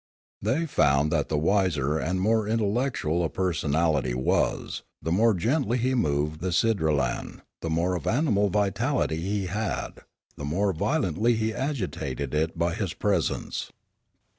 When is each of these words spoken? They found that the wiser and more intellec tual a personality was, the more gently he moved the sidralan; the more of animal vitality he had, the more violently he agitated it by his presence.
They 0.41 0.65
found 0.65 1.11
that 1.11 1.29
the 1.29 1.37
wiser 1.37 1.99
and 1.99 2.19
more 2.19 2.47
intellec 2.47 2.93
tual 2.93 3.23
a 3.23 3.29
personality 3.29 4.15
was, 4.15 4.81
the 4.99 5.11
more 5.11 5.35
gently 5.35 5.77
he 5.77 5.93
moved 5.93 6.39
the 6.41 6.51
sidralan; 6.51 7.43
the 7.61 7.69
more 7.69 7.93
of 7.93 8.07
animal 8.07 8.49
vitality 8.49 9.21
he 9.21 9.45
had, 9.45 9.99
the 10.37 10.43
more 10.45 10.73
violently 10.73 11.35
he 11.35 11.53
agitated 11.53 12.33
it 12.33 12.57
by 12.57 12.73
his 12.73 12.95
presence. 12.95 13.71